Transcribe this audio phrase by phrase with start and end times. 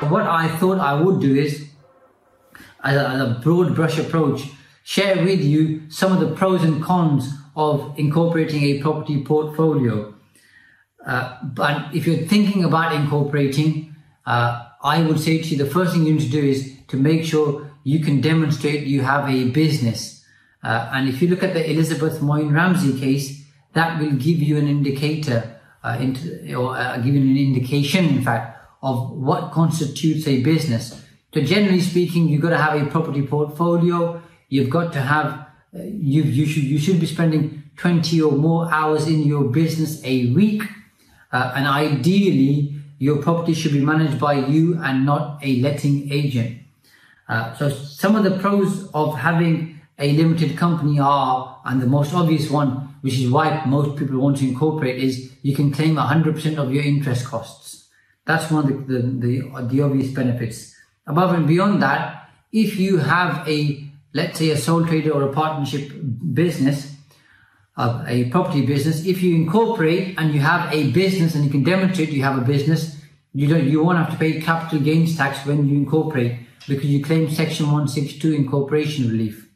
[0.00, 1.68] What I thought I would do is,
[2.84, 4.42] as a, as a broad brush approach,
[4.84, 10.14] share with you some of the pros and cons of incorporating a property portfolio.
[11.04, 13.96] Uh, but if you're thinking about incorporating,
[14.26, 16.96] uh, I would say to you the first thing you need to do is to
[16.98, 20.24] make sure you can demonstrate you have a business.
[20.62, 24.58] Uh, and if you look at the Elizabeth Moyne Ramsay case, that will give you
[24.58, 28.52] an indicator, uh, into, or uh, give you an indication, in fact,
[28.86, 31.02] of what constitutes a business.
[31.34, 34.22] So generally speaking, you've got to have a property portfolio.
[34.48, 35.26] You've got to have,
[35.74, 40.00] uh, you, you should, you should be spending 20 or more hours in your business
[40.04, 40.62] a week.
[41.32, 46.58] Uh, and ideally, your property should be managed by you and not a letting agent.
[47.28, 52.14] Uh, so some of the pros of having a limited company are, and the most
[52.14, 56.56] obvious one, which is why most people want to incorporate, is you can claim 100%
[56.56, 57.85] of your interest costs.
[58.26, 60.74] That's one of the, the, the, the obvious benefits.
[61.06, 65.32] Above and beyond that, if you have a, let's say a sole trader or a
[65.32, 65.92] partnership
[66.34, 66.94] business,
[67.76, 71.62] uh, a property business, if you incorporate and you have a business and you can
[71.62, 72.96] demonstrate you have a business,
[73.32, 77.04] you don't, you won't have to pay capital gains tax when you incorporate because you
[77.04, 79.48] claim section 162 incorporation relief.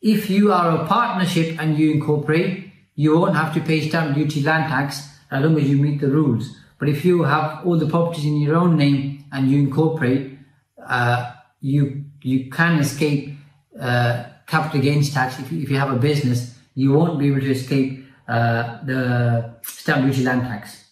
[0.00, 4.42] If you are a partnership and you incorporate, you won't have to pay stamp duty
[4.42, 6.56] land tax as long as you meet the rules.
[6.82, 10.36] But if you have all the properties in your own name and you incorporate,
[10.84, 13.38] uh, you you can escape
[13.80, 16.58] uh, capital gains tax if you, if you have a business.
[16.74, 20.90] You won't be able to escape uh, the stamp duty land tax.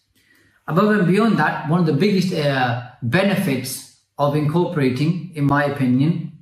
[0.68, 6.38] Above and beyond that, one of the biggest uh, benefits of incorporating, in my opinion,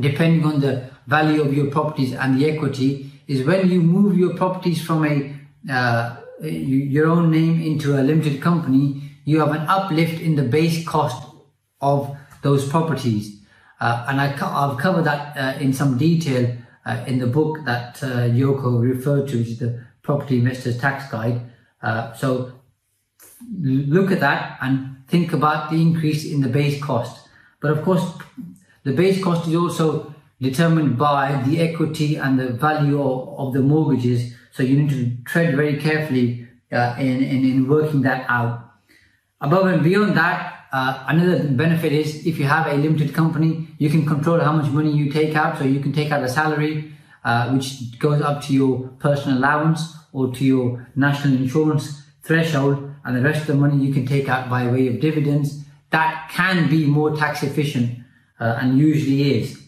[0.00, 4.34] depending on the value of your properties and the equity, is when you move your
[4.34, 5.32] properties from a
[5.72, 10.86] uh, your own name into a limited company, you have an uplift in the base
[10.86, 11.26] cost
[11.80, 13.40] of those properties.
[13.80, 16.56] Uh, and I, have covered that uh, in some detail
[16.86, 21.10] uh, in the book that uh, Yoko referred to, which is the Property Investors Tax
[21.10, 21.40] Guide.
[21.82, 22.52] Uh, so
[23.60, 27.28] look at that and think about the increase in the base cost.
[27.60, 28.04] But of course,
[28.84, 33.60] the base cost is also determined by the equity and the value of, of the
[33.60, 38.70] mortgages so you need to tread very carefully uh, in, in, in, working that out.
[39.40, 43.90] Above and beyond that, uh, another benefit is if you have a limited company, you
[43.90, 45.58] can control how much money you take out.
[45.58, 46.94] So you can take out a salary,
[47.24, 53.16] uh, which goes up to your personal allowance or to your national insurance threshold, and
[53.16, 55.64] the rest of the money you can take out by way of dividends.
[55.90, 57.98] That can be more tax efficient
[58.38, 59.63] uh, and usually is.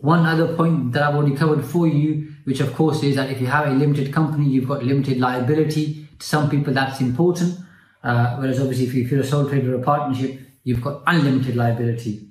[0.00, 3.40] One other point that I've already covered for you which of course is that if
[3.40, 6.08] you have a limited company, you've got limited liability.
[6.18, 7.58] To some people, that's important.
[8.02, 12.26] Uh, whereas obviously, if you're a sole trader or a partnership, you've got unlimited liability.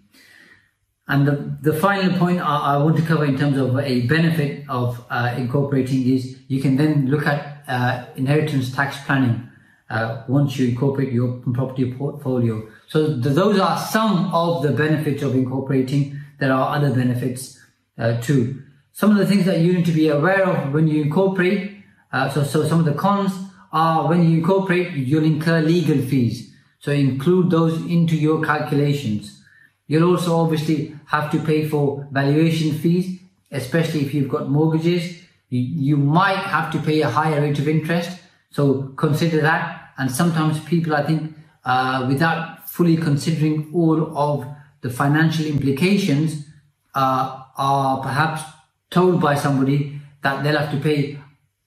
[1.08, 4.66] And the, the final point I, I want to cover in terms of a benefit
[4.70, 9.50] of uh, incorporating is you can then look at uh, inheritance tax planning
[9.90, 12.68] uh, once you incorporate your property portfolio.
[12.88, 16.20] So th- those are some of the benefits of incorporating.
[16.40, 17.59] There are other benefits
[18.00, 18.64] uh, too.
[18.94, 22.30] Some of the things that you need to be aware of when you incorporate, uh,
[22.30, 23.32] so, so some of the cons
[23.72, 26.52] are when you incorporate, you'll incur legal fees.
[26.80, 29.44] So include those into your calculations.
[29.88, 33.20] You'll also obviously have to pay for valuation fees,
[33.52, 35.22] especially if you've got mortgages.
[35.50, 38.20] You, you might have to pay a higher rate of interest.
[38.52, 39.92] So consider that.
[39.98, 41.36] And sometimes people, I think,
[41.66, 44.48] uh, without fully considering all of
[44.82, 46.46] the financial implications,
[46.96, 48.42] uh, are perhaps
[48.90, 51.20] told by somebody that they'll have to pay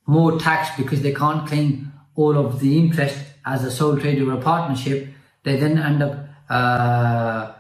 [0.07, 4.35] more tax because they can't claim all of the interest as a sole trader or
[4.35, 5.09] a partnership,
[5.45, 7.53] they then end up uh,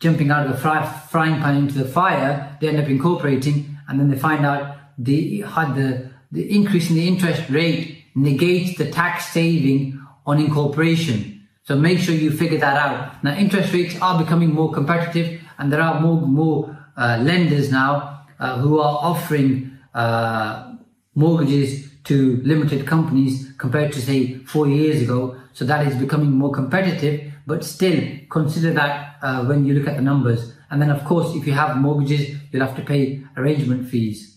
[0.00, 2.56] jumping out of the fry, frying pan into the fire.
[2.60, 7.08] They end up incorporating, and then they find out the the the increase in the
[7.08, 11.46] interest rate negates the tax saving on incorporation.
[11.64, 13.22] So make sure you figure that out.
[13.22, 18.24] Now interest rates are becoming more competitive, and there are more more uh, lenders now
[18.38, 20.74] uh, who are offering uh,
[21.14, 25.36] mortgages to limited companies compared to say four years ago.
[25.52, 28.00] So that is becoming more competitive, but still
[28.30, 30.54] consider that uh, when you look at the numbers.
[30.70, 34.36] And then of course, if you have mortgages, you'll have to pay arrangement fees.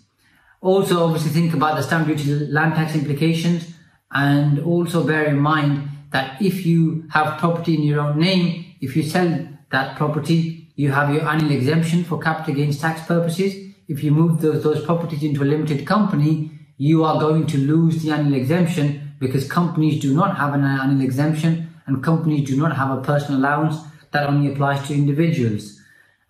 [0.62, 3.74] Also, obviously think about the stamp duty land tax implications
[4.12, 8.96] and also bear in mind that if you have property in your own name, if
[8.96, 13.54] you sell that property, you have your annual exemption for capital gains tax purposes.
[13.88, 18.02] If you move those, those properties into a limited company, you are going to lose
[18.02, 18.86] the annual exemption
[19.20, 23.40] because companies do not have an annual exemption and companies do not have a personal
[23.40, 23.76] allowance
[24.10, 25.80] that only applies to individuals.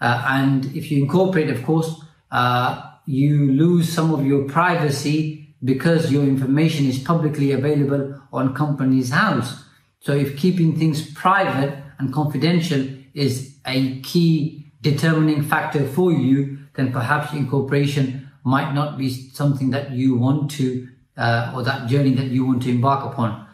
[0.02, 1.90] Uh, and if you incorporate, of course,
[2.32, 9.12] uh, you lose some of your privacy because your information is publicly available on Companies
[9.12, 9.64] House.
[10.02, 16.92] So if keeping things private and confidential is a key determining factor for you, then
[16.92, 20.88] perhaps incorporation might not be something that you want to,
[21.18, 23.46] uh, or that journey that you want to embark upon.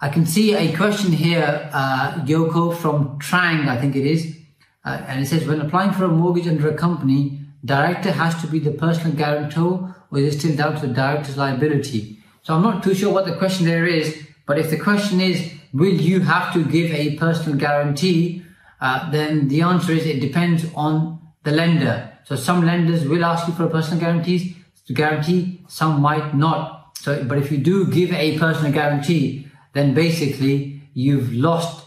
[0.00, 4.36] I can see a question here, uh, Yoko from Trang, I think it is,
[4.84, 8.46] uh, and it says, when applying for a mortgage under a company, director has to
[8.46, 12.18] be the personal guarantor, or is it still down to the director's liability?
[12.42, 15.50] So I'm not too sure what the question there is, but if the question is,
[15.72, 18.44] will you have to give a personal guarantee?
[18.80, 22.12] Uh, then the answer is it depends on the lender.
[22.24, 24.54] So some lenders will ask you for a personal guarantees
[24.86, 26.96] to guarantee, some might not.
[26.98, 31.86] So, but if you do give a personal guarantee, then basically you've lost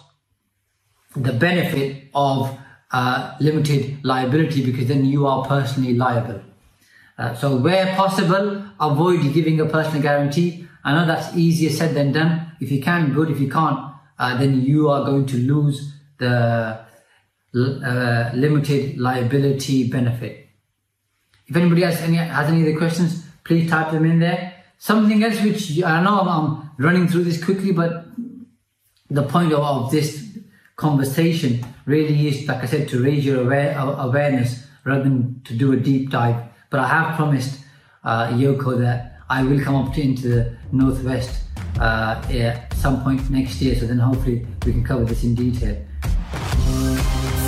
[1.15, 2.57] the benefit of
[2.91, 6.41] uh, limited liability because then you are personally liable.
[7.17, 10.67] Uh, so where possible, avoid giving a personal guarantee.
[10.83, 12.53] I know that's easier said than done.
[12.61, 13.29] If you can, good.
[13.29, 16.79] If you can't, uh, then you are going to lose the
[17.55, 20.47] uh, limited liability benefit.
[21.47, 24.53] If anybody has any has any other questions, please type them in there.
[24.77, 28.05] Something else which I know I'm running through this quickly, but
[29.09, 30.37] the point of, of this
[30.75, 35.73] conversation really is, like I said, to raise your aware, awareness rather than to do
[35.73, 36.43] a deep dive.
[36.69, 37.59] But I have promised
[38.03, 41.41] uh, Yoko that I will come up to, into the northwest
[41.79, 43.75] uh, at some point next year.
[43.75, 45.83] So then hopefully we can cover this in detail.